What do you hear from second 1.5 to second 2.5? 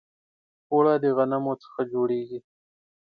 څخه جوړیږي